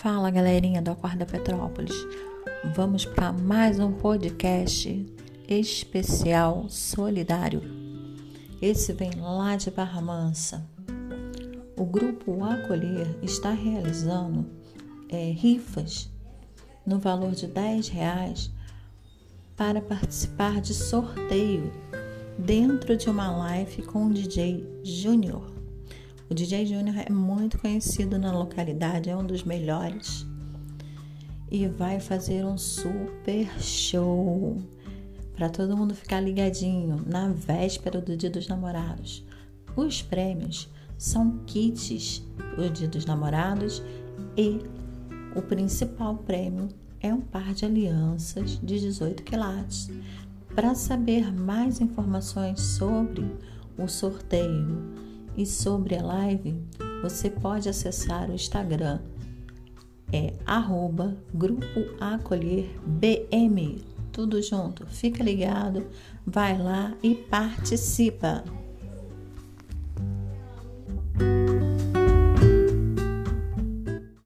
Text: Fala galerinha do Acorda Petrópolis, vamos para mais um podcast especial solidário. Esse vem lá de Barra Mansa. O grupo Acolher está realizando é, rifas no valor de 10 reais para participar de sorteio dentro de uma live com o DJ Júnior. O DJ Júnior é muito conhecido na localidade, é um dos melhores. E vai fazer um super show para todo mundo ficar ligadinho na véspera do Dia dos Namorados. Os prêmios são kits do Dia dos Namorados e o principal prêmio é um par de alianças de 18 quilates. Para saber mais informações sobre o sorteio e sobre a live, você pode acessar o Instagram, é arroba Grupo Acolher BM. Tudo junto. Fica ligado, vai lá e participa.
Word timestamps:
Fala 0.00 0.30
galerinha 0.30 0.80
do 0.80 0.92
Acorda 0.92 1.26
Petrópolis, 1.26 1.92
vamos 2.76 3.04
para 3.04 3.32
mais 3.32 3.80
um 3.80 3.90
podcast 3.90 5.04
especial 5.48 6.66
solidário. 6.68 7.60
Esse 8.62 8.92
vem 8.92 9.10
lá 9.18 9.56
de 9.56 9.72
Barra 9.72 10.00
Mansa. 10.00 10.64
O 11.76 11.84
grupo 11.84 12.44
Acolher 12.44 13.18
está 13.24 13.50
realizando 13.50 14.48
é, 15.08 15.32
rifas 15.32 16.08
no 16.86 17.00
valor 17.00 17.32
de 17.32 17.48
10 17.48 17.88
reais 17.88 18.52
para 19.56 19.80
participar 19.80 20.60
de 20.60 20.74
sorteio 20.74 21.72
dentro 22.38 22.96
de 22.96 23.10
uma 23.10 23.36
live 23.36 23.82
com 23.82 24.06
o 24.06 24.14
DJ 24.14 24.64
Júnior. 24.84 25.57
O 26.30 26.34
DJ 26.34 26.66
Júnior 26.66 26.96
é 26.98 27.10
muito 27.10 27.58
conhecido 27.58 28.18
na 28.18 28.30
localidade, 28.30 29.08
é 29.08 29.16
um 29.16 29.24
dos 29.24 29.44
melhores. 29.44 30.26
E 31.50 31.66
vai 31.66 32.00
fazer 32.00 32.44
um 32.44 32.58
super 32.58 33.48
show 33.58 34.58
para 35.34 35.48
todo 35.48 35.74
mundo 35.74 35.94
ficar 35.94 36.20
ligadinho 36.20 37.02
na 37.06 37.28
véspera 37.28 37.98
do 37.98 38.14
Dia 38.14 38.28
dos 38.28 38.46
Namorados. 38.46 39.24
Os 39.74 40.02
prêmios 40.02 40.68
são 40.98 41.38
kits 41.46 42.22
do 42.56 42.68
Dia 42.68 42.88
dos 42.88 43.06
Namorados 43.06 43.82
e 44.36 44.58
o 45.34 45.40
principal 45.40 46.14
prêmio 46.16 46.68
é 47.00 47.14
um 47.14 47.22
par 47.22 47.54
de 47.54 47.64
alianças 47.64 48.60
de 48.60 48.78
18 48.80 49.22
quilates. 49.22 49.88
Para 50.54 50.74
saber 50.74 51.32
mais 51.32 51.80
informações 51.80 52.60
sobre 52.60 53.24
o 53.78 53.88
sorteio 53.88 55.07
e 55.38 55.46
sobre 55.46 55.96
a 55.96 56.02
live, 56.02 56.60
você 57.00 57.30
pode 57.30 57.68
acessar 57.68 58.28
o 58.28 58.34
Instagram, 58.34 58.98
é 60.12 60.32
arroba 60.44 61.16
Grupo 61.32 61.80
Acolher 62.00 62.68
BM. 62.84 63.84
Tudo 64.10 64.42
junto. 64.42 64.84
Fica 64.88 65.22
ligado, 65.22 65.86
vai 66.26 66.58
lá 66.58 66.92
e 67.04 67.14
participa. 67.14 68.42